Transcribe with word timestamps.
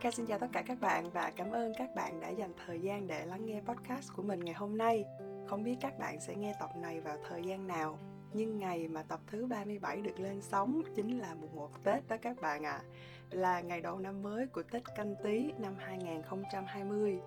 Ca 0.00 0.10
xin 0.10 0.26
chào 0.26 0.38
tất 0.38 0.46
cả 0.52 0.62
các 0.66 0.80
bạn 0.80 1.10
và 1.10 1.32
cảm 1.36 1.50
ơn 1.50 1.72
các 1.78 1.94
bạn 1.94 2.20
đã 2.20 2.28
dành 2.28 2.52
thời 2.66 2.80
gian 2.80 3.06
để 3.06 3.26
lắng 3.26 3.46
nghe 3.46 3.60
podcast 3.60 4.12
của 4.16 4.22
mình 4.22 4.40
ngày 4.40 4.54
hôm 4.54 4.78
nay. 4.78 5.04
Không 5.48 5.62
biết 5.62 5.76
các 5.80 5.98
bạn 5.98 6.20
sẽ 6.20 6.36
nghe 6.36 6.54
tập 6.60 6.70
này 6.76 7.00
vào 7.00 7.16
thời 7.28 7.42
gian 7.42 7.66
nào, 7.66 7.98
nhưng 8.32 8.58
ngày 8.58 8.88
mà 8.88 9.02
tập 9.02 9.20
thứ 9.26 9.46
37 9.46 9.96
được 9.96 10.20
lên 10.20 10.40
sóng 10.42 10.82
chính 10.96 11.18
là 11.18 11.34
mùng 11.34 11.56
1 11.56 11.84
Tết 11.84 12.08
đó 12.08 12.16
các 12.22 12.40
bạn 12.40 12.66
ạ. 12.66 12.70
À. 12.70 12.84
Là 13.30 13.60
ngày 13.60 13.80
đầu 13.80 13.98
năm 13.98 14.22
mới 14.22 14.46
của 14.46 14.62
Tết 14.62 14.82
Canh 14.96 15.14
Tý 15.24 15.52
năm 15.58 15.74
2020. 15.78 17.20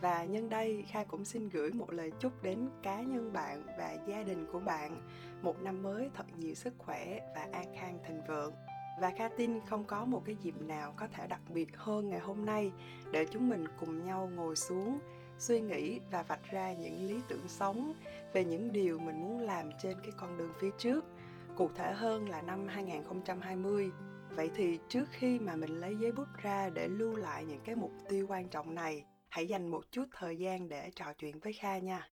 Và 0.00 0.24
nhân 0.24 0.48
đây 0.48 0.84
Kha 0.88 1.04
cũng 1.04 1.24
xin 1.24 1.48
gửi 1.48 1.72
một 1.72 1.92
lời 1.92 2.12
chúc 2.20 2.42
đến 2.42 2.68
cá 2.82 3.02
nhân 3.02 3.32
bạn 3.32 3.62
và 3.78 3.96
gia 4.06 4.22
đình 4.22 4.46
của 4.52 4.60
bạn 4.60 5.02
một 5.42 5.62
năm 5.62 5.82
mới 5.82 6.10
thật 6.14 6.26
nhiều 6.36 6.54
sức 6.54 6.74
khỏe 6.78 7.20
và 7.34 7.48
an 7.52 7.66
khang 7.74 7.98
thịnh 8.06 8.22
vượng 8.28 8.52
và 9.00 9.12
Kha 9.16 9.28
tin 9.28 9.60
không 9.66 9.84
có 9.84 10.04
một 10.04 10.22
cái 10.24 10.36
dịp 10.42 10.54
nào 10.60 10.94
có 10.96 11.06
thể 11.12 11.26
đặc 11.26 11.40
biệt 11.48 11.68
hơn 11.76 12.08
ngày 12.08 12.20
hôm 12.20 12.46
nay 12.46 12.72
để 13.10 13.26
chúng 13.30 13.48
mình 13.48 13.64
cùng 13.80 14.06
nhau 14.06 14.30
ngồi 14.34 14.56
xuống, 14.56 14.98
suy 15.38 15.60
nghĩ 15.60 16.00
và 16.10 16.22
vạch 16.22 16.50
ra 16.50 16.72
những 16.72 17.08
lý 17.08 17.20
tưởng 17.28 17.48
sống 17.48 17.94
về 18.32 18.44
những 18.44 18.72
điều 18.72 18.98
mình 18.98 19.22
muốn 19.22 19.40
làm 19.40 19.70
trên 19.82 19.96
cái 20.02 20.12
con 20.16 20.36
đường 20.36 20.52
phía 20.60 20.70
trước. 20.78 21.04
Cụ 21.56 21.70
thể 21.74 21.92
hơn 21.92 22.28
là 22.28 22.42
năm 22.42 22.66
2020 22.68 23.90
vậy 24.36 24.50
thì 24.54 24.78
trước 24.88 25.04
khi 25.10 25.38
mà 25.38 25.56
mình 25.56 25.80
lấy 25.80 25.96
giấy 25.96 26.12
bút 26.12 26.28
ra 26.42 26.70
để 26.74 26.88
lưu 26.88 27.16
lại 27.16 27.44
những 27.44 27.60
cái 27.64 27.74
mục 27.74 27.92
tiêu 28.08 28.26
quan 28.28 28.48
trọng 28.48 28.74
này, 28.74 29.04
hãy 29.28 29.46
dành 29.48 29.68
một 29.70 29.84
chút 29.90 30.04
thời 30.12 30.38
gian 30.38 30.68
để 30.68 30.90
trò 30.96 31.12
chuyện 31.18 31.40
với 31.40 31.52
Kha 31.52 31.78
nha. 31.78 32.08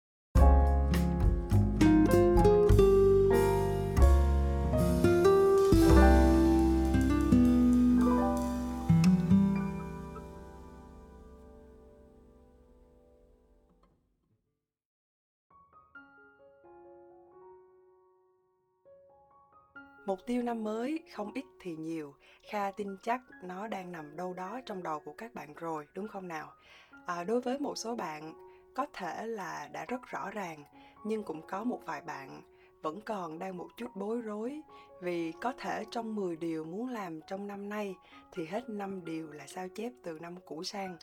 Mục 20.07 20.19
tiêu 20.27 20.43
năm 20.43 20.65
mới 20.65 21.03
không 21.15 21.33
ít 21.35 21.45
thì 21.61 21.77
nhiều, 21.77 22.15
Kha 22.51 22.71
tin 22.71 22.97
chắc 23.03 23.21
nó 23.43 23.67
đang 23.67 23.93
nằm 23.93 24.17
đâu 24.17 24.35
đó 24.35 24.61
trong 24.67 24.83
đầu 24.83 25.01
của 25.01 25.15
các 25.19 25.35
bạn 25.35 25.55
rồi, 25.55 25.87
đúng 25.95 26.09
không 26.09 26.29
nào? 26.29 26.53
À, 27.07 27.25
đối 27.25 27.41
với 27.41 27.59
một 27.59 27.75
số 27.79 27.97
bạn 27.97 28.33
có 28.75 28.87
thể 28.93 29.27
là 29.27 29.69
đã 29.73 29.85
rất 29.85 30.01
rõ 30.07 30.31
ràng, 30.31 30.65
nhưng 31.05 31.23
cũng 31.23 31.43
có 31.47 31.65
một 31.65 31.81
vài 31.87 32.01
bạn 32.01 32.43
vẫn 32.83 33.01
còn 33.01 33.39
đang 33.39 33.57
một 33.57 33.69
chút 33.77 33.91
bối 33.95 34.21
rối 34.21 34.61
vì 35.01 35.33
có 35.41 35.53
thể 35.59 35.85
trong 35.91 36.15
10 36.15 36.37
điều 36.37 36.65
muốn 36.65 36.89
làm 36.89 37.21
trong 37.27 37.47
năm 37.47 37.69
nay 37.69 37.95
thì 38.33 38.47
hết 38.47 38.69
5 38.69 39.05
điều 39.05 39.33
là 39.33 39.47
sao 39.47 39.69
chép 39.69 39.93
từ 40.03 40.19
năm 40.19 40.37
cũ 40.47 40.63
sang 40.63 40.97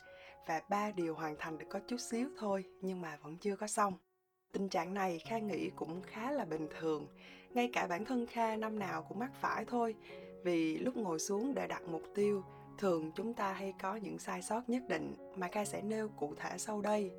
và 0.47 0.61
ba 0.69 0.91
điều 0.91 1.15
hoàn 1.15 1.35
thành 1.39 1.57
được 1.57 1.65
có 1.69 1.79
chút 1.87 1.97
xíu 1.99 2.29
thôi 2.37 2.65
nhưng 2.81 3.01
mà 3.01 3.17
vẫn 3.23 3.37
chưa 3.37 3.55
có 3.55 3.67
xong. 3.67 3.93
Tình 4.51 4.69
trạng 4.69 4.93
này 4.93 5.19
Kha 5.25 5.37
nghĩ 5.37 5.69
cũng 5.75 6.01
khá 6.01 6.31
là 6.31 6.45
bình 6.45 6.67
thường 6.79 7.07
ngay 7.57 7.69
cả 7.73 7.87
bản 7.87 8.05
thân 8.05 8.25
kha 8.25 8.55
năm 8.55 8.79
nào 8.79 9.03
cũng 9.03 9.19
mắc 9.19 9.31
phải 9.41 9.65
thôi. 9.65 9.95
Vì 10.43 10.77
lúc 10.77 10.97
ngồi 10.97 11.19
xuống 11.19 11.53
để 11.55 11.67
đặt 11.67 11.81
mục 11.87 12.01
tiêu 12.15 12.43
thường 12.77 13.11
chúng 13.15 13.33
ta 13.33 13.53
hay 13.53 13.73
có 13.81 13.95
những 13.95 14.19
sai 14.19 14.41
sót 14.41 14.69
nhất 14.69 14.83
định 14.87 15.15
mà 15.35 15.47
kha 15.47 15.65
sẽ 15.65 15.81
nêu 15.81 16.09
cụ 16.09 16.33
thể 16.37 16.57
sau 16.57 16.81
đây. 16.81 17.11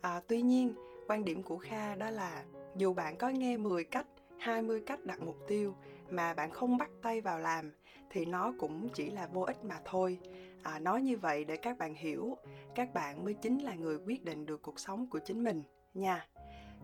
À, 0.00 0.20
tuy 0.28 0.42
nhiên 0.42 0.74
quan 1.08 1.24
điểm 1.24 1.42
của 1.42 1.58
kha 1.58 1.94
đó 1.94 2.10
là 2.10 2.44
dù 2.76 2.94
bạn 2.94 3.16
có 3.16 3.28
nghe 3.28 3.56
10 3.56 3.84
cách 3.84 4.06
20 4.38 4.82
cách 4.86 5.04
đặt 5.04 5.20
mục 5.22 5.36
tiêu 5.48 5.74
mà 6.10 6.34
bạn 6.34 6.50
không 6.50 6.78
bắt 6.78 6.90
tay 7.02 7.20
vào 7.20 7.38
làm 7.38 7.72
thì 8.10 8.24
nó 8.24 8.52
cũng 8.58 8.88
chỉ 8.94 9.10
là 9.10 9.26
vô 9.26 9.40
ích 9.40 9.64
mà 9.64 9.80
thôi. 9.84 10.18
À, 10.62 10.78
nói 10.78 11.02
như 11.02 11.16
vậy 11.16 11.44
để 11.44 11.56
các 11.56 11.78
bạn 11.78 11.94
hiểu 11.94 12.36
các 12.74 12.94
bạn 12.94 13.24
mới 13.24 13.34
chính 13.34 13.58
là 13.58 13.74
người 13.74 13.98
quyết 14.06 14.24
định 14.24 14.46
được 14.46 14.62
cuộc 14.62 14.80
sống 14.80 15.06
của 15.10 15.18
chính 15.18 15.44
mình 15.44 15.62
nha. 15.94 16.26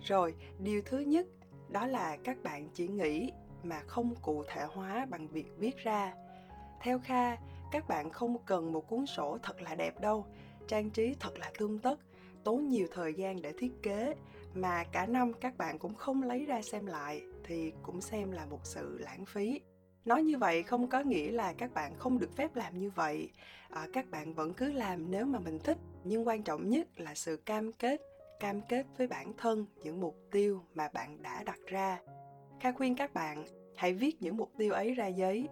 Rồi 0.03 0.34
điều 0.59 0.82
thứ 0.82 0.98
nhất 0.98 1.26
đó 1.69 1.87
là 1.87 2.16
các 2.25 2.43
bạn 2.43 2.69
chỉ 2.75 2.88
nghĩ 2.88 3.32
mà 3.62 3.81
không 3.87 4.15
cụ 4.22 4.44
thể 4.49 4.65
hóa 4.65 5.06
bằng 5.10 5.28
việc 5.28 5.47
viết 5.59 5.77
ra. 5.77 6.15
Theo 6.81 6.99
kha 6.99 7.37
các 7.72 7.88
bạn 7.88 8.10
không 8.10 8.37
cần 8.47 8.72
một 8.72 8.88
cuốn 8.88 9.06
sổ 9.06 9.38
thật 9.43 9.62
là 9.62 9.75
đẹp 9.75 10.00
đâu 10.00 10.27
trang 10.69 10.91
trí 10.91 11.15
thật 11.21 11.38
là 11.38 11.50
tươm 11.59 11.78
tất 11.78 12.00
tốn 12.44 12.69
nhiều 12.69 12.87
thời 12.93 13.15
gian 13.15 13.43
để 13.43 13.53
thiết 13.59 13.72
kế 13.82 14.15
mà 14.54 14.84
cả 14.84 15.06
năm 15.06 15.32
các 15.32 15.56
bạn 15.59 15.78
cũng 15.78 15.94
không 15.94 16.22
lấy 16.22 16.44
ra 16.44 16.62
xem 16.62 16.87
lại 16.87 17.22
thì 17.44 17.72
cũng 17.83 18.00
xem 18.00 18.31
là 18.31 18.47
một 18.47 18.60
sự 18.65 18.98
lãng 18.98 19.25
phí. 19.25 19.60
Nói 20.04 20.22
như 20.22 20.38
vậy 20.38 20.62
không 20.62 20.88
có 20.88 21.00
nghĩa 21.00 21.31
là 21.31 21.53
các 21.53 21.75
bạn 21.75 21.93
không 21.98 22.19
được 22.19 22.37
phép 22.37 22.56
làm 22.56 22.78
như 22.78 22.91
vậy. 22.91 23.31
À, 23.71 23.87
các 23.93 24.10
bạn 24.10 24.34
vẫn 24.34 24.54
cứ 24.54 24.72
làm 24.72 25.10
nếu 25.10 25.27
mà 25.27 25.38
mình 25.38 25.59
thích 25.59 25.78
nhưng 26.04 26.27
quan 26.27 26.43
trọng 26.43 26.69
nhất 26.69 26.88
là 27.00 27.15
sự 27.15 27.37
cam 27.37 27.72
kết 27.72 28.00
cam 28.41 28.60
kết 28.69 28.86
với 28.97 29.06
bản 29.06 29.32
thân 29.36 29.66
những 29.82 30.00
mục 30.00 30.16
tiêu 30.30 30.62
mà 30.74 30.88
bạn 30.94 31.22
đã 31.22 31.42
đặt 31.42 31.58
ra. 31.66 31.98
Kha 32.60 32.72
khuyên 32.72 32.97
các 32.97 33.14
bạn, 33.14 33.44
hãy 33.76 33.94
viết 33.94 34.22
những 34.22 34.36
mục 34.36 34.52
tiêu 34.58 34.72
ấy 34.72 34.94
ra 34.94 35.06
giấy, 35.06 35.48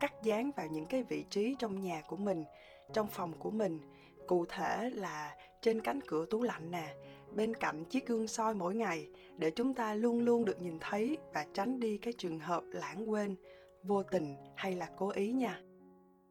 cắt 0.00 0.12
dán 0.22 0.50
vào 0.56 0.66
những 0.66 0.86
cái 0.86 1.02
vị 1.02 1.24
trí 1.30 1.56
trong 1.58 1.80
nhà 1.80 2.02
của 2.08 2.16
mình, 2.16 2.44
trong 2.92 3.06
phòng 3.06 3.32
của 3.38 3.50
mình. 3.50 3.80
Cụ 4.26 4.44
thể 4.48 4.90
là 4.90 5.36
trên 5.60 5.80
cánh 5.80 6.00
cửa 6.06 6.26
tủ 6.30 6.42
lạnh 6.42 6.70
nè, 6.70 6.94
bên 7.34 7.54
cạnh 7.54 7.84
chiếc 7.84 8.06
gương 8.06 8.28
soi 8.28 8.54
mỗi 8.54 8.74
ngày 8.74 9.08
để 9.36 9.50
chúng 9.50 9.74
ta 9.74 9.94
luôn 9.94 10.20
luôn 10.24 10.44
được 10.44 10.62
nhìn 10.62 10.78
thấy 10.80 11.18
và 11.34 11.46
tránh 11.52 11.80
đi 11.80 11.98
cái 11.98 12.12
trường 12.18 12.38
hợp 12.38 12.62
lãng 12.70 13.10
quên, 13.10 13.36
vô 13.82 14.02
tình 14.02 14.36
hay 14.54 14.72
là 14.72 14.90
cố 14.96 15.10
ý 15.10 15.32
nha. 15.32 15.60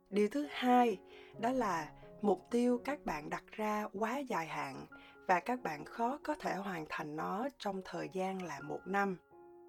Điều 0.09 0.29
thứ 0.29 0.47
hai, 0.51 0.97
đó 1.39 1.51
là 1.51 1.91
mục 2.22 2.47
tiêu 2.51 2.81
các 2.85 3.06
bạn 3.06 3.29
đặt 3.29 3.44
ra 3.51 3.88
quá 3.94 4.18
dài 4.18 4.47
hạn 4.47 4.85
và 5.28 5.40
các 5.40 5.64
bạn 5.64 5.86
khó 5.86 6.20
có 6.24 6.36
thể 6.36 6.56
hoàn 6.56 6.86
thành 6.90 7.16
nó 7.16 7.48
trong 7.60 7.82
thời 7.86 8.10
gian 8.14 8.42
là 8.42 8.60
một 8.60 8.80
năm. 8.86 9.18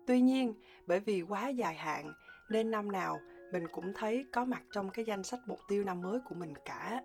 Tuy 0.07 0.21
nhiên, 0.21 0.55
bởi 0.87 1.01
vì 1.01 1.23
quá 1.23 1.49
dài 1.49 1.75
hạn, 1.75 2.13
nên 2.51 2.71
năm 2.71 2.93
nào 2.93 3.21
mình 3.53 3.69
cũng 3.73 3.93
thấy 3.95 4.25
có 4.33 4.45
mặt 4.45 4.63
trong 4.73 4.91
cái 4.91 5.05
danh 5.05 5.23
sách 5.23 5.41
mục 5.47 5.59
tiêu 5.69 5.85
năm 5.85 6.03
mới 6.03 6.21
của 6.29 6.35
mình 6.35 6.55
cả. 6.65 7.03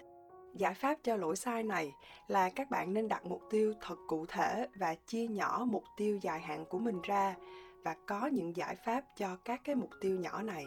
Giải 0.53 0.73
pháp 0.73 0.97
cho 1.03 1.15
lỗi 1.15 1.35
sai 1.35 1.63
này 1.63 1.91
là 2.27 2.49
các 2.49 2.69
bạn 2.69 2.93
nên 2.93 3.07
đặt 3.07 3.25
mục 3.25 3.41
tiêu 3.49 3.73
thật 3.81 3.95
cụ 4.07 4.25
thể 4.25 4.67
và 4.75 4.95
chia 5.07 5.27
nhỏ 5.27 5.65
mục 5.69 5.83
tiêu 5.97 6.19
dài 6.21 6.39
hạn 6.39 6.65
của 6.65 6.79
mình 6.79 7.01
ra 7.03 7.35
và 7.83 7.95
có 8.07 8.25
những 8.25 8.55
giải 8.55 8.75
pháp 8.85 9.03
cho 9.17 9.37
các 9.45 9.61
cái 9.63 9.75
mục 9.75 9.89
tiêu 10.01 10.19
nhỏ 10.19 10.41
này 10.41 10.65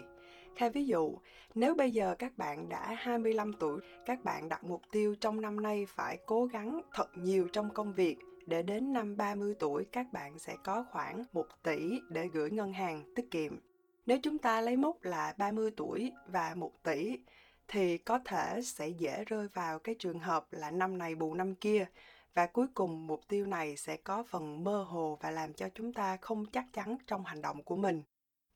theo 0.57 0.71
ví 0.71 0.87
dụ, 0.87 1.19
nếu 1.55 1.75
bây 1.75 1.91
giờ 1.91 2.15
các 2.19 2.39
bạn 2.39 2.69
đã 2.69 2.95
25 2.99 3.53
tuổi, 3.53 3.81
các 4.07 4.25
bạn 4.25 4.49
đặt 4.49 4.65
mục 4.65 4.83
tiêu 4.93 5.15
trong 5.21 5.41
năm 5.41 5.61
nay 5.61 5.87
phải 5.89 6.19
cố 6.27 6.45
gắng 6.45 6.81
thật 6.95 7.11
nhiều 7.15 7.49
trong 7.53 7.71
công 7.71 7.93
việc 7.93 8.17
để 8.47 8.63
đến 8.63 8.93
năm 8.93 9.17
30 9.17 9.55
tuổi 9.59 9.87
các 9.93 10.13
bạn 10.13 10.39
sẽ 10.39 10.57
có 10.65 10.85
khoảng 10.91 11.25
1 11.33 11.47
tỷ 11.63 12.01
để 12.09 12.29
gửi 12.33 12.51
ngân 12.51 12.73
hàng 12.73 13.13
tiết 13.15 13.31
kiệm. 13.31 13.59
Nếu 14.07 14.19
chúng 14.23 14.39
ta 14.39 14.61
lấy 14.61 14.77
mốc 14.77 15.03
là 15.03 15.35
30 15.39 15.71
tuổi 15.77 16.13
và 16.27 16.55
1 16.55 16.73
tỷ 16.83 17.19
thì 17.69 17.99
có 17.99 18.19
thể 18.25 18.61
sẽ 18.63 18.89
dễ 18.89 19.25
rơi 19.25 19.49
vào 19.55 19.79
cái 19.79 19.95
trường 19.99 20.19
hợp 20.19 20.47
là 20.51 20.71
năm 20.71 20.99
này 20.99 21.15
bù 21.15 21.35
năm 21.35 21.55
kia 21.55 21.87
và 22.35 22.47
cuối 22.47 22.67
cùng 22.75 23.07
mục 23.07 23.21
tiêu 23.29 23.47
này 23.47 23.77
sẽ 23.77 23.97
có 23.97 24.23
phần 24.23 24.65
mơ 24.65 24.83
hồ 24.83 25.19
và 25.21 25.31
làm 25.31 25.53
cho 25.53 25.69
chúng 25.75 25.93
ta 25.93 26.17
không 26.17 26.47
chắc 26.53 26.65
chắn 26.73 26.97
trong 27.07 27.25
hành 27.25 27.43
động 27.43 27.63
của 27.63 27.77
mình. 27.77 28.03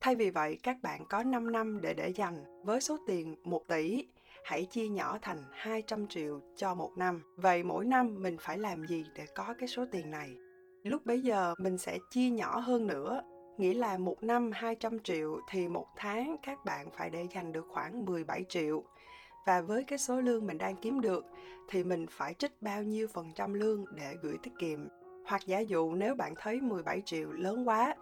Thay 0.00 0.14
vì 0.14 0.30
vậy, 0.30 0.58
các 0.62 0.76
bạn 0.82 1.04
có 1.08 1.22
5 1.22 1.52
năm 1.52 1.80
để 1.80 1.94
để 1.94 2.08
dành 2.08 2.44
với 2.64 2.80
số 2.80 2.96
tiền 3.06 3.36
1 3.44 3.68
tỷ, 3.68 4.06
hãy 4.44 4.64
chia 4.64 4.88
nhỏ 4.88 5.18
thành 5.22 5.38
200 5.52 6.06
triệu 6.06 6.40
cho 6.56 6.74
một 6.74 6.90
năm. 6.96 7.22
Vậy 7.36 7.62
mỗi 7.62 7.84
năm 7.84 8.22
mình 8.22 8.36
phải 8.40 8.58
làm 8.58 8.86
gì 8.86 9.04
để 9.14 9.26
có 9.34 9.54
cái 9.58 9.68
số 9.68 9.84
tiền 9.92 10.10
này? 10.10 10.36
Lúc 10.82 11.06
bấy 11.06 11.20
giờ 11.20 11.54
mình 11.58 11.78
sẽ 11.78 11.98
chia 12.10 12.30
nhỏ 12.30 12.58
hơn 12.58 12.86
nữa, 12.86 13.22
nghĩa 13.58 13.74
là 13.74 13.98
một 13.98 14.22
năm 14.22 14.50
200 14.54 14.98
triệu 14.98 15.40
thì 15.50 15.68
một 15.68 15.86
tháng 15.96 16.36
các 16.42 16.64
bạn 16.64 16.86
phải 16.96 17.10
để 17.10 17.26
dành 17.34 17.52
được 17.52 17.66
khoảng 17.68 18.04
17 18.04 18.44
triệu. 18.48 18.84
Và 19.46 19.60
với 19.60 19.84
cái 19.84 19.98
số 19.98 20.20
lương 20.20 20.46
mình 20.46 20.58
đang 20.58 20.76
kiếm 20.76 21.00
được 21.00 21.24
thì 21.68 21.84
mình 21.84 22.06
phải 22.10 22.34
trích 22.34 22.62
bao 22.62 22.82
nhiêu 22.82 23.06
phần 23.14 23.26
trăm 23.34 23.54
lương 23.54 23.84
để 23.96 24.14
gửi 24.22 24.38
tiết 24.42 24.52
kiệm. 24.58 24.88
Hoặc 25.26 25.46
giả 25.46 25.58
dụ 25.58 25.94
nếu 25.94 26.14
bạn 26.14 26.34
thấy 26.36 26.60
17 26.60 27.02
triệu 27.04 27.32
lớn 27.32 27.68
quá 27.68 27.94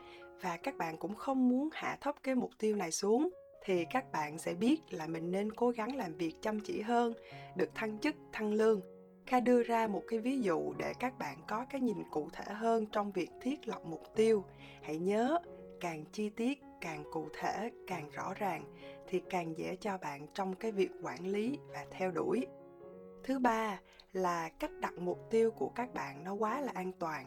và 0.42 0.56
các 0.56 0.76
bạn 0.76 0.96
cũng 0.96 1.14
không 1.14 1.48
muốn 1.48 1.68
hạ 1.72 1.98
thấp 2.00 2.14
cái 2.22 2.34
mục 2.34 2.50
tiêu 2.58 2.76
này 2.76 2.90
xuống 2.90 3.30
thì 3.64 3.84
các 3.90 4.12
bạn 4.12 4.38
sẽ 4.38 4.54
biết 4.54 4.80
là 4.90 5.06
mình 5.06 5.30
nên 5.30 5.52
cố 5.52 5.70
gắng 5.70 5.96
làm 5.96 6.14
việc 6.14 6.34
chăm 6.42 6.60
chỉ 6.60 6.80
hơn, 6.80 7.12
được 7.56 7.70
thăng 7.74 7.98
chức, 7.98 8.14
thăng 8.32 8.52
lương. 8.52 8.80
Kha 9.26 9.40
đưa 9.40 9.62
ra 9.62 9.86
một 9.86 10.02
cái 10.08 10.18
ví 10.18 10.40
dụ 10.40 10.72
để 10.78 10.92
các 11.00 11.18
bạn 11.18 11.38
có 11.48 11.66
cái 11.70 11.80
nhìn 11.80 11.96
cụ 12.10 12.28
thể 12.32 12.54
hơn 12.54 12.86
trong 12.92 13.12
việc 13.12 13.30
thiết 13.40 13.68
lập 13.68 13.80
mục 13.84 14.02
tiêu. 14.16 14.44
Hãy 14.82 14.98
nhớ, 14.98 15.38
càng 15.80 16.04
chi 16.12 16.30
tiết, 16.30 16.62
càng 16.80 17.04
cụ 17.12 17.28
thể, 17.40 17.70
càng 17.86 18.10
rõ 18.10 18.34
ràng 18.34 18.64
thì 19.08 19.22
càng 19.30 19.58
dễ 19.58 19.76
cho 19.76 19.98
bạn 19.98 20.26
trong 20.34 20.54
cái 20.54 20.72
việc 20.72 20.90
quản 21.02 21.26
lý 21.26 21.58
và 21.72 21.86
theo 21.90 22.10
đuổi. 22.10 22.46
Thứ 23.24 23.38
ba 23.38 23.80
là 24.12 24.48
cách 24.48 24.70
đặt 24.80 24.94
mục 24.98 25.18
tiêu 25.30 25.50
của 25.50 25.68
các 25.68 25.94
bạn 25.94 26.24
nó 26.24 26.34
quá 26.34 26.60
là 26.60 26.72
an 26.74 26.92
toàn 26.98 27.26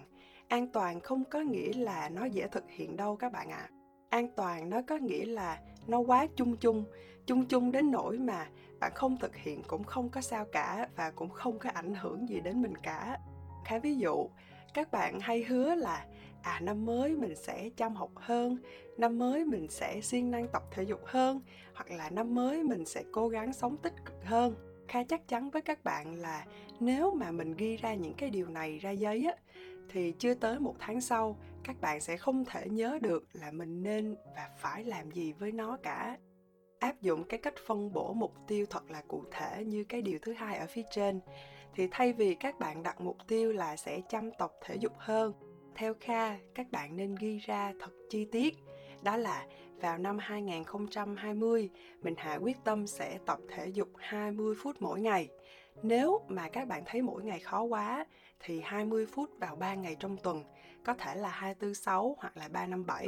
an 0.51 0.67
toàn 0.67 0.99
không 0.99 1.23
có 1.25 1.39
nghĩa 1.39 1.73
là 1.73 2.09
nó 2.09 2.25
dễ 2.25 2.47
thực 2.47 2.63
hiện 2.69 2.97
đâu 2.97 3.15
các 3.15 3.31
bạn 3.31 3.49
ạ 3.49 3.57
à. 3.57 3.69
an 4.09 4.27
toàn 4.35 4.69
nó 4.69 4.81
có 4.87 4.97
nghĩa 4.97 5.25
là 5.25 5.59
nó 5.87 5.99
quá 5.99 6.27
chung 6.35 6.57
chung 6.57 6.85
chung 7.25 7.45
chung 7.45 7.71
đến 7.71 7.91
nỗi 7.91 8.17
mà 8.17 8.47
bạn 8.79 8.91
không 8.95 9.17
thực 9.17 9.35
hiện 9.35 9.61
cũng 9.67 9.83
không 9.83 10.09
có 10.09 10.21
sao 10.21 10.45
cả 10.45 10.87
và 10.95 11.11
cũng 11.11 11.29
không 11.29 11.59
có 11.59 11.69
ảnh 11.73 11.95
hưởng 11.95 12.29
gì 12.29 12.39
đến 12.39 12.61
mình 12.61 12.77
cả 12.77 13.17
khá 13.65 13.79
ví 13.79 13.95
dụ, 13.95 14.29
các 14.73 14.91
bạn 14.91 15.19
hay 15.19 15.43
hứa 15.43 15.75
là 15.75 16.05
à 16.41 16.59
năm 16.59 16.85
mới 16.85 17.15
mình 17.15 17.35
sẽ 17.35 17.69
chăm 17.77 17.95
học 17.95 18.11
hơn, 18.15 18.57
năm 18.97 19.19
mới 19.19 19.45
mình 19.45 19.67
sẽ 19.69 20.01
siêng 20.01 20.31
năng 20.31 20.47
tập 20.47 20.63
thể 20.71 20.83
dục 20.83 21.01
hơn, 21.05 21.41
hoặc 21.73 21.91
là 21.91 22.09
năm 22.09 22.35
mới 22.35 22.63
mình 22.63 22.85
sẽ 22.85 23.03
cố 23.11 23.27
gắng 23.27 23.53
sống 23.53 23.77
tích 23.77 23.93
cực 24.05 24.25
hơn 24.25 24.70
kha 24.91 25.03
chắc 25.03 25.27
chắn 25.27 25.49
với 25.49 25.61
các 25.61 25.83
bạn 25.83 26.15
là 26.15 26.45
nếu 26.79 27.11
mà 27.11 27.31
mình 27.31 27.55
ghi 27.57 27.77
ra 27.77 27.93
những 27.93 28.13
cái 28.13 28.29
điều 28.29 28.47
này 28.47 28.77
ra 28.77 28.91
giấy 28.91 29.25
á 29.25 29.35
thì 29.89 30.13
chưa 30.19 30.33
tới 30.33 30.59
một 30.59 30.75
tháng 30.79 31.01
sau 31.01 31.37
các 31.63 31.81
bạn 31.81 32.01
sẽ 32.01 32.17
không 32.17 32.45
thể 32.45 32.69
nhớ 32.69 32.99
được 33.01 33.23
là 33.33 33.51
mình 33.51 33.83
nên 33.83 34.15
và 34.35 34.49
phải 34.57 34.83
làm 34.83 35.11
gì 35.11 35.33
với 35.33 35.51
nó 35.51 35.77
cả 35.83 36.17
áp 36.79 37.01
dụng 37.01 37.23
cái 37.23 37.39
cách 37.39 37.53
phân 37.67 37.93
bổ 37.93 38.13
mục 38.13 38.33
tiêu 38.47 38.65
thật 38.69 38.91
là 38.91 39.01
cụ 39.07 39.23
thể 39.31 39.65
như 39.65 39.83
cái 39.83 40.01
điều 40.01 40.19
thứ 40.21 40.33
hai 40.33 40.57
ở 40.57 40.65
phía 40.67 40.83
trên 40.91 41.19
thì 41.75 41.87
thay 41.91 42.13
vì 42.13 42.35
các 42.35 42.59
bạn 42.59 42.83
đặt 42.83 43.01
mục 43.01 43.17
tiêu 43.27 43.53
là 43.53 43.75
sẽ 43.75 44.01
chăm 44.09 44.31
tập 44.31 44.51
thể 44.65 44.75
dục 44.75 44.93
hơn 44.97 45.33
theo 45.75 45.93
Kha, 45.99 46.37
các 46.55 46.71
bạn 46.71 46.97
nên 46.97 47.15
ghi 47.15 47.37
ra 47.37 47.73
thật 47.79 47.91
chi 48.09 48.25
tiết. 48.25 48.57
Đó 49.03 49.17
là 49.17 49.45
vào 49.81 49.97
năm 49.97 50.17
2020, 50.17 51.69
mình 52.01 52.15
hạ 52.17 52.35
quyết 52.35 52.57
tâm 52.63 52.87
sẽ 52.87 53.19
tập 53.25 53.39
thể 53.49 53.67
dục 53.67 53.89
20 53.97 54.55
phút 54.63 54.75
mỗi 54.79 55.01
ngày. 55.01 55.29
Nếu 55.83 56.21
mà 56.27 56.49
các 56.49 56.67
bạn 56.67 56.83
thấy 56.85 57.01
mỗi 57.01 57.23
ngày 57.23 57.39
khó 57.39 57.61
quá 57.61 58.05
thì 58.39 58.61
20 58.61 59.05
phút 59.05 59.29
vào 59.39 59.55
3 59.55 59.73
ngày 59.73 59.95
trong 59.99 60.17
tuần, 60.17 60.43
có 60.85 60.93
thể 60.93 61.15
là 61.15 61.29
246 61.29 62.15
hoặc 62.19 62.37
là 62.37 62.47
357. 62.47 63.07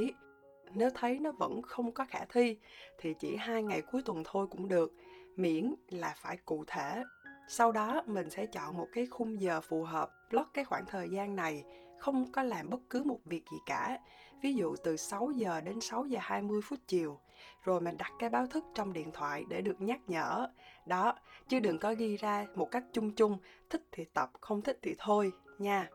Nếu 0.74 0.90
thấy 0.96 1.20
nó 1.20 1.32
vẫn 1.32 1.62
không 1.62 1.92
có 1.92 2.06
khả 2.06 2.26
thi 2.26 2.58
thì 3.00 3.14
chỉ 3.20 3.36
hai 3.36 3.64
ngày 3.64 3.82
cuối 3.82 4.02
tuần 4.06 4.24
thôi 4.26 4.48
cũng 4.48 4.68
được, 4.68 4.94
miễn 5.36 5.76
là 5.90 6.14
phải 6.18 6.38
cụ 6.46 6.64
thể. 6.68 7.04
Sau 7.48 7.72
đó 7.72 8.02
mình 8.06 8.30
sẽ 8.30 8.46
chọn 8.46 8.78
một 8.78 8.88
cái 8.94 9.06
khung 9.06 9.42
giờ 9.42 9.62
phù 9.62 9.84
hợp, 9.84 10.10
block 10.30 10.54
cái 10.54 10.66
khoảng 10.66 10.86
thời 10.86 11.10
gian 11.10 11.36
này 11.36 11.64
không 12.04 12.32
có 12.32 12.44
làm 12.44 12.70
bất 12.70 12.80
cứ 12.90 13.04
một 13.04 13.20
việc 13.26 13.44
gì 13.52 13.58
cả. 13.66 14.00
Ví 14.42 14.54
dụ 14.54 14.76
từ 14.84 14.98
6 14.98 15.32
giờ 15.32 15.62
đến 15.62 15.82
6 15.82 16.06
giờ 16.06 16.20
20 16.22 16.62
phút 16.64 16.80
chiều. 16.88 17.20
Rồi 17.64 17.82
mình 17.82 17.98
đặt 17.98 18.12
cái 18.20 18.30
báo 18.30 18.48
thức 18.48 18.64
trong 18.76 18.94
điện 18.94 19.12
thoại 19.14 19.44
để 19.50 19.62
được 19.62 19.82
nhắc 19.82 20.00
nhở. 20.08 20.48
Đó, 20.86 21.16
chứ 21.48 21.60
đừng 21.60 21.80
có 21.80 21.94
ghi 21.94 22.18
ra 22.18 22.46
một 22.56 22.72
cách 22.72 22.84
chung 22.94 23.16
chung, 23.16 23.38
thích 23.70 23.84
thì 23.92 24.06
tập, 24.14 24.32
không 24.42 24.62
thích 24.62 24.80
thì 24.82 24.96
thôi 24.98 25.32
nha. 25.60 25.90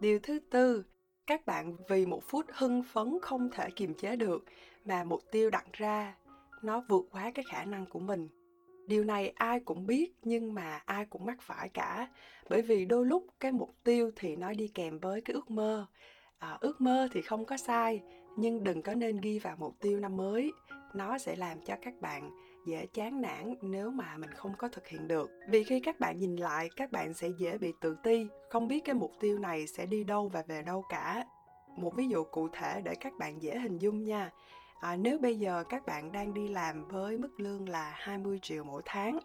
Điều 0.00 0.18
thứ 0.22 0.38
tư, 0.50 0.84
các 1.26 1.46
bạn 1.46 1.76
vì 1.88 2.06
một 2.06 2.22
phút 2.28 2.46
hưng 2.52 2.82
phấn 2.82 3.18
không 3.22 3.50
thể 3.50 3.70
kiềm 3.70 3.94
chế 3.94 4.16
được 4.16 4.44
mà 4.84 5.04
mục 5.04 5.22
tiêu 5.30 5.50
đặt 5.50 5.66
ra 5.72 6.14
nó 6.62 6.84
vượt 6.88 7.04
quá 7.10 7.30
cái 7.34 7.44
khả 7.48 7.64
năng 7.64 7.86
của 7.86 8.00
mình 8.00 8.28
điều 8.86 9.04
này 9.04 9.32
ai 9.36 9.60
cũng 9.60 9.86
biết 9.86 10.12
nhưng 10.22 10.54
mà 10.54 10.82
ai 10.84 11.04
cũng 11.04 11.26
mắc 11.26 11.38
phải 11.42 11.68
cả. 11.68 12.08
Bởi 12.48 12.62
vì 12.62 12.84
đôi 12.84 13.06
lúc 13.06 13.26
cái 13.40 13.52
mục 13.52 13.74
tiêu 13.84 14.10
thì 14.16 14.36
nó 14.36 14.52
đi 14.52 14.68
kèm 14.68 14.98
với 14.98 15.20
cái 15.20 15.34
ước 15.34 15.50
mơ. 15.50 15.86
À, 16.38 16.58
ước 16.60 16.80
mơ 16.80 17.08
thì 17.12 17.22
không 17.22 17.44
có 17.44 17.56
sai 17.56 18.00
nhưng 18.36 18.64
đừng 18.64 18.82
có 18.82 18.94
nên 18.94 19.20
ghi 19.20 19.38
vào 19.38 19.56
mục 19.58 19.74
tiêu 19.80 20.00
năm 20.00 20.16
mới. 20.16 20.52
Nó 20.94 21.18
sẽ 21.18 21.36
làm 21.36 21.58
cho 21.66 21.74
các 21.82 21.94
bạn 22.00 22.30
dễ 22.66 22.86
chán 22.86 23.20
nản 23.20 23.54
nếu 23.62 23.90
mà 23.90 24.16
mình 24.16 24.30
không 24.30 24.52
có 24.58 24.68
thực 24.68 24.88
hiện 24.88 25.08
được. 25.08 25.30
Vì 25.48 25.64
khi 25.64 25.80
các 25.80 26.00
bạn 26.00 26.18
nhìn 26.18 26.36
lại 26.36 26.68
các 26.76 26.92
bạn 26.92 27.14
sẽ 27.14 27.28
dễ 27.38 27.58
bị 27.58 27.72
tự 27.80 27.96
ti. 28.02 28.26
Không 28.50 28.68
biết 28.68 28.80
cái 28.84 28.94
mục 28.94 29.12
tiêu 29.20 29.38
này 29.38 29.66
sẽ 29.66 29.86
đi 29.86 30.04
đâu 30.04 30.28
và 30.28 30.42
về 30.46 30.62
đâu 30.62 30.84
cả. 30.88 31.24
Một 31.76 31.96
ví 31.96 32.08
dụ 32.08 32.24
cụ 32.24 32.48
thể 32.48 32.80
để 32.84 32.94
các 32.94 33.12
bạn 33.18 33.42
dễ 33.42 33.58
hình 33.58 33.78
dung 33.78 34.04
nha 34.04 34.30
à, 34.82 34.96
nếu 34.96 35.18
bây 35.18 35.38
giờ 35.38 35.64
các 35.68 35.86
bạn 35.86 36.12
đang 36.12 36.34
đi 36.34 36.48
làm 36.48 36.88
với 36.88 37.18
mức 37.18 37.40
lương 37.40 37.68
là 37.68 37.92
20 37.96 38.38
triệu 38.42 38.64
mỗi 38.64 38.82
tháng 38.84 39.18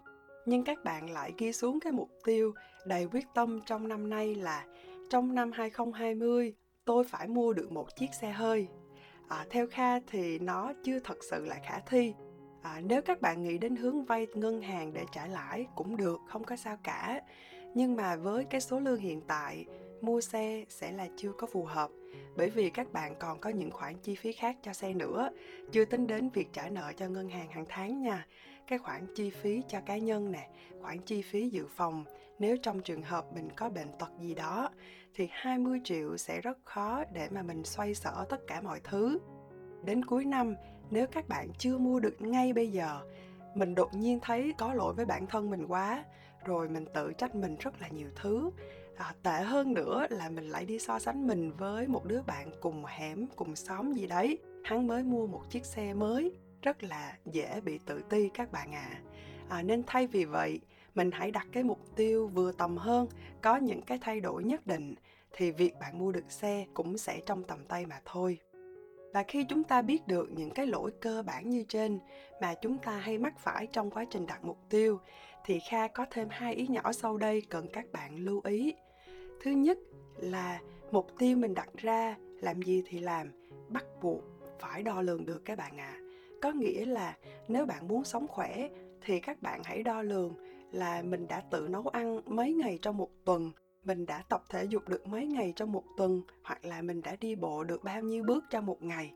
nhưng 0.45 0.63
các 0.63 0.83
bạn 0.83 1.09
lại 1.09 1.33
ghi 1.37 1.53
xuống 1.53 1.79
cái 1.79 1.91
mục 1.91 2.09
tiêu 2.23 2.53
đầy 2.85 3.07
quyết 3.11 3.25
tâm 3.33 3.59
trong 3.65 3.87
năm 3.87 4.09
nay 4.09 4.35
là 4.35 4.65
trong 5.09 5.35
năm 5.35 5.51
2020 5.51 6.53
tôi 6.85 7.03
phải 7.03 7.27
mua 7.27 7.53
được 7.53 7.71
một 7.71 7.95
chiếc 7.95 8.13
xe 8.21 8.31
hơi. 8.31 8.67
À, 9.27 9.45
theo 9.49 9.67
Kha 9.67 9.99
thì 9.99 10.39
nó 10.39 10.73
chưa 10.83 10.99
thật 10.99 11.17
sự 11.29 11.45
là 11.45 11.59
khả 11.65 11.79
thi. 11.79 12.13
À, 12.61 12.81
nếu 12.83 13.01
các 13.01 13.21
bạn 13.21 13.43
nghĩ 13.43 13.57
đến 13.57 13.75
hướng 13.75 14.05
vay 14.05 14.27
ngân 14.33 14.61
hàng 14.61 14.93
để 14.93 15.05
trả 15.11 15.27
lãi 15.27 15.65
cũng 15.75 15.97
được, 15.97 16.19
không 16.27 16.43
có 16.43 16.55
sao 16.55 16.77
cả. 16.83 17.21
Nhưng 17.75 17.95
mà 17.95 18.15
với 18.15 18.45
cái 18.45 18.61
số 18.61 18.79
lương 18.79 18.99
hiện 18.99 19.21
tại, 19.21 19.65
mua 20.01 20.21
xe 20.21 20.65
sẽ 20.69 20.91
là 20.91 21.07
chưa 21.17 21.31
có 21.31 21.47
phù 21.47 21.63
hợp 21.63 21.89
bởi 22.37 22.49
vì 22.49 22.69
các 22.69 22.93
bạn 22.93 23.15
còn 23.19 23.39
có 23.39 23.49
những 23.49 23.71
khoản 23.71 23.95
chi 24.03 24.15
phí 24.15 24.31
khác 24.31 24.57
cho 24.61 24.73
xe 24.73 24.93
nữa, 24.93 25.29
chưa 25.71 25.85
tính 25.85 26.07
đến 26.07 26.29
việc 26.29 26.47
trả 26.53 26.69
nợ 26.69 26.91
cho 26.97 27.07
ngân 27.07 27.29
hàng 27.29 27.51
hàng 27.51 27.65
tháng 27.69 28.01
nha. 28.01 28.25
Cái 28.67 28.79
khoản 28.79 29.07
chi 29.15 29.29
phí 29.29 29.63
cho 29.67 29.79
cá 29.85 29.97
nhân 29.97 30.31
nè, 30.31 30.49
khoản 30.81 30.97
chi 30.99 31.21
phí 31.21 31.49
dự 31.49 31.67
phòng, 31.67 32.05
nếu 32.39 32.57
trong 32.57 32.79
trường 32.79 33.01
hợp 33.01 33.25
mình 33.33 33.49
có 33.55 33.69
bệnh 33.69 33.91
tật 33.99 34.09
gì 34.19 34.35
đó 34.35 34.69
thì 35.15 35.27
20 35.31 35.81
triệu 35.83 36.17
sẽ 36.17 36.41
rất 36.41 36.57
khó 36.63 37.03
để 37.13 37.27
mà 37.31 37.41
mình 37.41 37.63
xoay 37.63 37.95
sở 37.95 38.25
tất 38.29 38.47
cả 38.47 38.61
mọi 38.61 38.79
thứ. 38.83 39.19
Đến 39.83 40.05
cuối 40.05 40.25
năm, 40.25 40.55
nếu 40.91 41.07
các 41.07 41.27
bạn 41.27 41.49
chưa 41.57 41.77
mua 41.77 41.99
được 41.99 42.21
ngay 42.21 42.53
bây 42.53 42.67
giờ, 42.67 43.01
mình 43.55 43.75
đột 43.75 43.93
nhiên 43.93 44.19
thấy 44.21 44.53
có 44.57 44.73
lỗi 44.73 44.93
với 44.93 45.05
bản 45.05 45.27
thân 45.27 45.49
mình 45.49 45.65
quá, 45.67 46.03
rồi 46.45 46.69
mình 46.69 46.85
tự 46.93 47.13
trách 47.17 47.35
mình 47.35 47.55
rất 47.59 47.81
là 47.81 47.87
nhiều 47.87 48.09
thứ 48.15 48.51
à, 48.97 49.13
tệ 49.23 49.41
hơn 49.41 49.73
nữa 49.73 50.07
là 50.09 50.29
mình 50.29 50.49
lại 50.49 50.65
đi 50.65 50.79
so 50.79 50.99
sánh 50.99 51.27
mình 51.27 51.51
với 51.57 51.87
một 51.87 52.05
đứa 52.05 52.21
bạn 52.21 52.51
cùng 52.61 52.85
hẻm 52.85 53.27
cùng 53.35 53.55
xóm 53.55 53.93
gì 53.93 54.07
đấy. 54.07 54.37
Hắn 54.63 54.87
mới 54.87 55.03
mua 55.03 55.27
một 55.27 55.41
chiếc 55.49 55.65
xe 55.65 55.93
mới 55.93 56.31
rất 56.61 56.83
là 56.83 57.17
dễ 57.25 57.61
bị 57.61 57.79
tự 57.85 58.01
ti 58.09 58.29
các 58.33 58.51
bạn 58.51 58.75
ạ 58.75 58.89
à. 58.89 59.01
à, 59.49 59.61
nên 59.61 59.83
thay 59.87 60.07
vì 60.07 60.25
vậy 60.25 60.59
mình 60.95 61.11
hãy 61.11 61.31
đặt 61.31 61.47
cái 61.51 61.63
mục 61.63 61.79
tiêu 61.95 62.27
vừa 62.27 62.51
tầm 62.51 62.77
hơn 62.77 63.07
có 63.41 63.57
những 63.57 63.81
cái 63.81 63.97
thay 64.01 64.19
đổi 64.19 64.43
nhất 64.43 64.67
định 64.67 64.95
thì 65.33 65.51
việc 65.51 65.73
bạn 65.79 65.99
mua 65.99 66.11
được 66.11 66.31
xe 66.31 66.65
cũng 66.73 66.97
sẽ 66.97 67.19
trong 67.25 67.43
tầm 67.43 67.65
tay 67.67 67.85
mà 67.85 68.01
thôi. 68.05 68.39
Và 69.13 69.23
khi 69.27 69.45
chúng 69.49 69.63
ta 69.63 69.81
biết 69.81 70.07
được 70.07 70.29
những 70.31 70.49
cái 70.49 70.67
lỗi 70.67 70.91
cơ 71.01 71.23
bản 71.25 71.49
như 71.49 71.63
trên 71.67 71.99
mà 72.41 72.53
chúng 72.61 72.77
ta 72.77 72.91
hay 72.91 73.17
mắc 73.17 73.39
phải 73.39 73.67
trong 73.67 73.91
quá 73.91 74.05
trình 74.09 74.25
đặt 74.25 74.43
mục 74.43 74.57
tiêu 74.69 74.99
thì 75.45 75.59
kha 75.69 75.87
có 75.87 76.05
thêm 76.11 76.27
hai 76.31 76.53
ý 76.53 76.67
nhỏ 76.67 76.91
sau 76.91 77.17
đây 77.17 77.41
cần 77.49 77.67
các 77.73 77.85
bạn 77.91 78.15
lưu 78.15 78.41
ý 78.45 78.73
thứ 79.41 79.51
nhất 79.51 79.77
là 80.17 80.61
mục 80.91 81.07
tiêu 81.17 81.37
mình 81.37 81.53
đặt 81.53 81.69
ra, 81.77 82.15
làm 82.41 82.61
gì 82.61 82.83
thì 82.85 82.99
làm, 82.99 83.31
bắt 83.69 83.85
buộc 84.01 84.23
phải 84.59 84.83
đo 84.83 85.01
lường 85.01 85.25
được 85.25 85.45
các 85.45 85.57
bạn 85.57 85.77
ạ 85.77 85.93
à. 85.93 86.01
có 86.41 86.51
nghĩa 86.51 86.85
là 86.85 87.17
nếu 87.47 87.65
bạn 87.65 87.87
muốn 87.87 88.03
sống 88.03 88.27
khỏe 88.27 88.69
thì 89.01 89.19
các 89.19 89.41
bạn 89.41 89.61
hãy 89.63 89.83
đo 89.83 90.01
lường 90.01 90.33
là 90.71 91.01
mình 91.01 91.27
đã 91.27 91.41
tự 91.51 91.67
nấu 91.69 91.87
ăn 91.87 92.21
mấy 92.25 92.53
ngày 92.53 92.79
trong 92.81 92.97
một 92.97 93.09
tuần, 93.25 93.51
mình 93.83 94.05
đã 94.05 94.23
tập 94.29 94.43
thể 94.49 94.63
dục 94.63 94.89
được 94.89 95.07
mấy 95.07 95.25
ngày 95.25 95.53
trong 95.55 95.71
một 95.71 95.83
tuần, 95.97 96.21
hoặc 96.43 96.65
là 96.65 96.81
mình 96.81 97.01
đã 97.01 97.15
đi 97.15 97.35
bộ 97.35 97.63
được 97.63 97.83
bao 97.83 98.01
nhiêu 98.01 98.23
bước 98.23 98.43
trong 98.49 98.65
một 98.65 98.83
ngày 98.83 99.13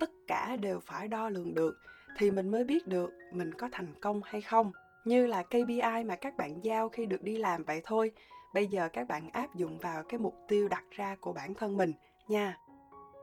tất 0.00 0.10
cả 0.26 0.56
đều 0.56 0.80
phải 0.80 1.08
đo 1.08 1.28
lường 1.28 1.54
được 1.54 1.76
thì 2.18 2.30
mình 2.30 2.48
mới 2.48 2.64
biết 2.64 2.86
được 2.86 3.10
mình 3.32 3.54
có 3.54 3.68
thành 3.72 3.94
công 4.00 4.20
hay 4.24 4.40
không 4.40 4.72
như 5.04 5.26
là 5.26 5.42
kpi 5.42 5.80
mà 6.06 6.16
các 6.16 6.36
bạn 6.36 6.64
giao 6.64 6.88
khi 6.88 7.06
được 7.06 7.22
đi 7.22 7.36
làm 7.36 7.64
vậy 7.64 7.80
thôi 7.84 8.12
bây 8.54 8.66
giờ 8.66 8.88
các 8.92 9.08
bạn 9.08 9.30
áp 9.30 9.54
dụng 9.54 9.78
vào 9.78 10.02
cái 10.02 10.20
mục 10.20 10.34
tiêu 10.48 10.68
đặt 10.68 10.84
ra 10.90 11.16
của 11.20 11.32
bản 11.32 11.54
thân 11.54 11.76
mình 11.76 11.92
nha. 12.28 12.58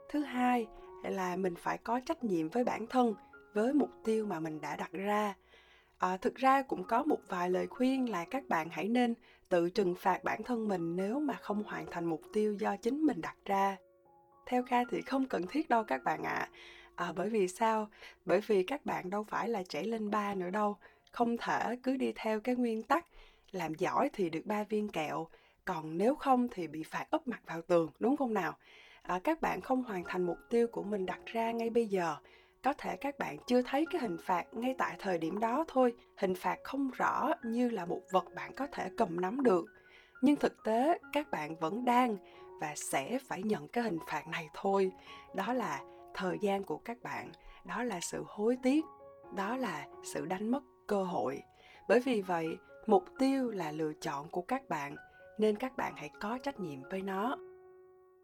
Thứ 0.09 0.23
hai 0.23 0.67
là 1.03 1.35
mình 1.35 1.55
phải 1.55 1.77
có 1.77 1.99
trách 2.05 2.23
nhiệm 2.23 2.49
với 2.49 2.63
bản 2.63 2.87
thân 2.87 3.13
với 3.53 3.73
mục 3.73 3.89
tiêu 4.03 4.25
mà 4.25 4.39
mình 4.39 4.61
đã 4.61 4.75
đặt 4.75 4.91
ra. 4.91 5.35
À, 5.97 6.17
thực 6.17 6.35
ra 6.35 6.61
cũng 6.61 6.83
có 6.83 7.03
một 7.03 7.19
vài 7.27 7.49
lời 7.49 7.67
khuyên 7.67 8.09
là 8.09 8.25
các 8.25 8.43
bạn 8.49 8.69
hãy 8.71 8.87
nên 8.87 9.13
tự 9.49 9.69
trừng 9.69 9.95
phạt 9.99 10.23
bản 10.23 10.43
thân 10.43 10.67
mình 10.67 10.95
nếu 10.95 11.19
mà 11.19 11.33
không 11.33 11.63
hoàn 11.63 11.85
thành 11.91 12.05
mục 12.05 12.21
tiêu 12.33 12.53
do 12.59 12.77
chính 12.77 13.05
mình 13.05 13.21
đặt 13.21 13.35
ra. 13.45 13.77
Theo 14.45 14.63
kha 14.63 14.83
thì 14.89 15.01
không 15.01 15.25
cần 15.25 15.47
thiết 15.47 15.69
đâu 15.69 15.83
các 15.83 16.03
bạn 16.03 16.23
ạ. 16.23 16.49
À. 16.95 17.05
à, 17.05 17.13
bởi 17.15 17.29
vì 17.29 17.47
sao? 17.47 17.89
Bởi 18.25 18.41
vì 18.47 18.63
các 18.63 18.85
bạn 18.85 19.09
đâu 19.09 19.23
phải 19.23 19.49
là 19.49 19.63
trẻ 19.63 19.83
lên 19.83 20.09
ba 20.09 20.35
nữa 20.35 20.49
đâu. 20.49 20.77
Không 21.11 21.37
thể 21.37 21.75
cứ 21.83 21.97
đi 21.97 22.13
theo 22.15 22.39
cái 22.39 22.55
nguyên 22.55 22.83
tắc 22.83 23.05
làm 23.51 23.73
giỏi 23.73 24.09
thì 24.13 24.29
được 24.29 24.41
ba 24.45 24.63
viên 24.63 24.89
kẹo 24.89 25.27
còn 25.65 25.97
nếu 25.97 26.15
không 26.15 26.47
thì 26.51 26.67
bị 26.67 26.83
phạt 26.83 27.05
úp 27.11 27.27
mặt 27.27 27.41
vào 27.45 27.61
tường 27.61 27.89
đúng 27.99 28.17
không 28.17 28.33
nào? 28.33 28.53
À, 29.01 29.19
các 29.23 29.41
bạn 29.41 29.61
không 29.61 29.83
hoàn 29.83 30.03
thành 30.03 30.25
mục 30.25 30.37
tiêu 30.49 30.67
của 30.71 30.83
mình 30.83 31.05
đặt 31.05 31.19
ra 31.25 31.51
ngay 31.51 31.69
bây 31.69 31.87
giờ. 31.87 32.15
Có 32.63 32.73
thể 32.73 32.95
các 32.95 33.19
bạn 33.19 33.37
chưa 33.47 33.61
thấy 33.61 33.85
cái 33.91 34.01
hình 34.01 34.17
phạt 34.23 34.45
ngay 34.51 34.75
tại 34.77 34.95
thời 34.99 35.17
điểm 35.17 35.39
đó 35.39 35.65
thôi. 35.67 35.93
Hình 36.17 36.35
phạt 36.35 36.59
không 36.63 36.91
rõ 36.91 37.33
như 37.43 37.69
là 37.69 37.85
một 37.85 38.01
vật 38.11 38.25
bạn 38.35 38.53
có 38.55 38.67
thể 38.71 38.89
cầm 38.97 39.21
nắm 39.21 39.43
được. 39.43 39.65
Nhưng 40.21 40.35
thực 40.35 40.63
tế 40.63 40.99
các 41.13 41.31
bạn 41.31 41.55
vẫn 41.55 41.85
đang 41.85 42.17
và 42.61 42.73
sẽ 42.75 43.19
phải 43.27 43.43
nhận 43.43 43.67
cái 43.67 43.83
hình 43.83 43.99
phạt 44.07 44.27
này 44.27 44.49
thôi. 44.53 44.91
Đó 45.35 45.53
là 45.53 45.81
thời 46.13 46.37
gian 46.41 46.63
của 46.63 46.77
các 46.77 46.97
bạn 47.03 47.31
đó 47.65 47.83
là 47.83 47.99
sự 47.99 48.23
hối 48.27 48.57
tiếc 48.63 48.85
đó 49.35 49.57
là 49.57 49.87
sự 50.03 50.25
đánh 50.25 50.51
mất 50.51 50.63
cơ 50.87 51.03
hội. 51.03 51.41
Bởi 51.87 51.99
vì 51.99 52.21
vậy 52.21 52.57
mục 52.87 53.05
tiêu 53.19 53.49
là 53.49 53.71
lựa 53.71 53.93
chọn 54.01 54.29
của 54.29 54.41
các 54.41 54.69
bạn 54.69 54.95
nên 55.37 55.55
các 55.55 55.77
bạn 55.77 55.93
hãy 55.95 56.09
có 56.19 56.37
trách 56.37 56.59
nhiệm 56.59 56.81
với 56.89 57.01
nó 57.01 57.37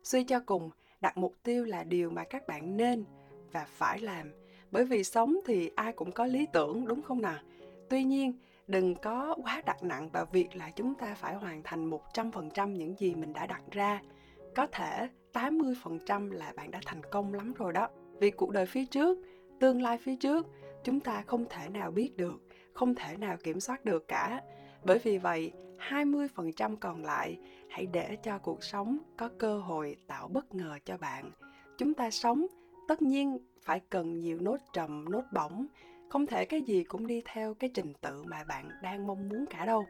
suy 0.03 0.23
cho 0.23 0.39
cùng 0.39 0.69
đặt 1.01 1.17
mục 1.17 1.33
tiêu 1.43 1.65
là 1.65 1.83
điều 1.83 2.09
mà 2.09 2.23
các 2.23 2.47
bạn 2.47 2.77
nên 2.77 3.05
và 3.51 3.65
phải 3.69 3.99
làm 3.99 4.31
bởi 4.71 4.85
vì 4.85 5.03
sống 5.03 5.37
thì 5.45 5.71
ai 5.75 5.93
cũng 5.93 6.11
có 6.11 6.25
lý 6.25 6.47
tưởng 6.53 6.87
đúng 6.87 7.01
không 7.01 7.21
nào 7.21 7.39
tuy 7.89 8.03
nhiên 8.03 8.33
đừng 8.67 8.95
có 8.95 9.35
quá 9.43 9.61
đặt 9.65 9.83
nặng 9.83 10.09
vào 10.09 10.25
việc 10.25 10.55
là 10.55 10.71
chúng 10.75 10.95
ta 10.95 11.15
phải 11.15 11.35
hoàn 11.35 11.63
thành 11.63 11.89
100% 11.89 12.71
những 12.71 12.95
gì 12.99 13.15
mình 13.15 13.33
đã 13.33 13.45
đặt 13.45 13.61
ra. 13.71 14.01
Có 14.55 14.67
thể 14.71 15.09
80% 15.33 16.31
là 16.31 16.53
bạn 16.55 16.71
đã 16.71 16.79
thành 16.85 17.01
công 17.11 17.33
lắm 17.33 17.53
rồi 17.53 17.73
đó. 17.73 17.89
Vì 18.19 18.31
cuộc 18.31 18.51
đời 18.51 18.65
phía 18.65 18.85
trước, 18.85 19.17
tương 19.59 19.81
lai 19.81 19.97
phía 19.97 20.15
trước, 20.15 20.47
chúng 20.83 20.99
ta 20.99 21.23
không 21.27 21.45
thể 21.49 21.69
nào 21.69 21.91
biết 21.91 22.17
được, 22.17 22.41
không 22.77 22.95
thể 22.95 23.17
nào 23.17 23.37
kiểm 23.43 23.59
soát 23.59 23.85
được 23.85 24.07
cả. 24.07 24.41
Bởi 24.83 24.99
vì 25.03 25.17
vậy, 25.17 25.51
20% 25.89 26.75
còn 26.75 27.03
lại 27.03 27.39
hãy 27.69 27.85
để 27.85 28.17
cho 28.23 28.37
cuộc 28.37 28.63
sống 28.63 28.97
có 29.17 29.29
cơ 29.37 29.59
hội 29.59 29.95
tạo 30.07 30.27
bất 30.27 30.55
ngờ 30.55 30.77
cho 30.85 30.97
bạn. 30.97 31.31
Chúng 31.77 31.93
ta 31.93 32.11
sống 32.11 32.45
tất 32.87 33.01
nhiên 33.01 33.37
phải 33.61 33.81
cần 33.89 34.19
nhiều 34.19 34.37
nốt 34.41 34.57
trầm, 34.73 35.05
nốt 35.09 35.23
bổng 35.33 35.67
không 36.09 36.25
thể 36.25 36.45
cái 36.45 36.61
gì 36.61 36.83
cũng 36.83 37.07
đi 37.07 37.21
theo 37.25 37.53
cái 37.53 37.69
trình 37.73 37.93
tự 38.01 38.23
mà 38.23 38.43
bạn 38.43 38.69
đang 38.83 39.07
mong 39.07 39.29
muốn 39.29 39.45
cả 39.49 39.65
đâu 39.65 39.85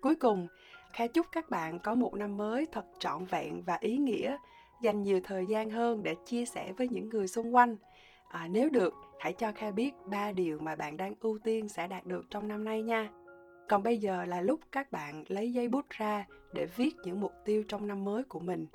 cuối 0.00 0.14
cùng 0.14 0.46
kha 0.92 1.06
chúc 1.06 1.26
các 1.32 1.50
bạn 1.50 1.78
có 1.78 1.94
một 1.94 2.14
năm 2.14 2.36
mới 2.36 2.66
thật 2.72 2.84
trọn 2.98 3.24
vẹn 3.24 3.62
và 3.66 3.78
ý 3.80 3.96
nghĩa 3.96 4.36
dành 4.82 5.02
nhiều 5.02 5.20
thời 5.24 5.46
gian 5.46 5.70
hơn 5.70 6.02
để 6.02 6.14
chia 6.26 6.44
sẻ 6.44 6.72
với 6.72 6.88
những 6.88 7.08
người 7.08 7.28
xung 7.28 7.54
quanh 7.54 7.76
à, 8.28 8.48
nếu 8.50 8.70
được 8.70 8.94
hãy 9.18 9.32
cho 9.32 9.52
kha 9.52 9.70
biết 9.70 9.92
ba 10.06 10.32
điều 10.32 10.58
mà 10.58 10.76
bạn 10.76 10.96
đang 10.96 11.14
ưu 11.20 11.38
tiên 11.38 11.68
sẽ 11.68 11.86
đạt 11.86 12.06
được 12.06 12.24
trong 12.30 12.48
năm 12.48 12.64
nay 12.64 12.82
nha 12.82 13.10
còn 13.68 13.82
bây 13.82 13.98
giờ 13.98 14.24
là 14.24 14.40
lúc 14.40 14.60
các 14.72 14.92
bạn 14.92 15.24
lấy 15.28 15.52
giấy 15.52 15.68
bút 15.68 15.90
ra 15.90 16.26
để 16.52 16.66
viết 16.76 16.94
những 17.04 17.20
mục 17.20 17.32
tiêu 17.44 17.64
trong 17.68 17.86
năm 17.86 18.04
mới 18.04 18.24
của 18.24 18.40
mình 18.40 18.66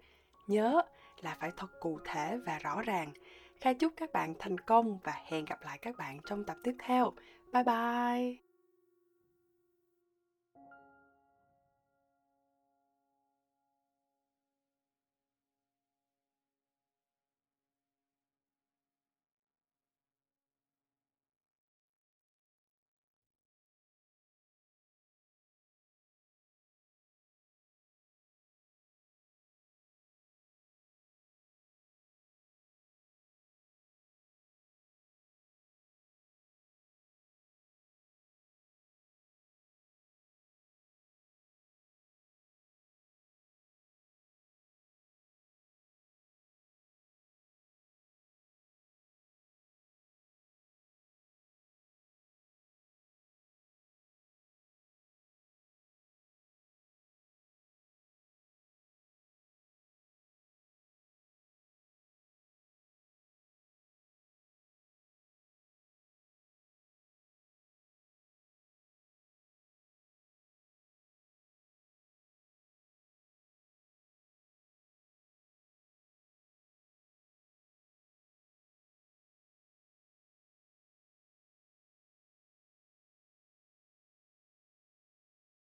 nhớ 0.48 0.82
là 1.22 1.38
phải 1.40 1.52
thật 1.58 1.80
cụ 1.80 2.00
thể 2.06 2.40
và 2.46 2.60
rõ 2.60 2.82
ràng 2.82 3.14
Kha 3.62 3.74
chúc 3.74 3.94
các 3.98 4.14
bạn 4.14 4.34
thành 4.40 4.58
công 4.58 5.00
và 5.04 5.14
hẹn 5.26 5.46
gặp 5.46 5.60
lại 5.66 5.78
các 5.82 5.98
bạn 5.98 6.20
trong 6.26 6.44
tập 6.44 6.58
tiếp 6.64 6.76
theo. 6.80 7.12
Bye 7.54 7.64
bye! 7.64 8.51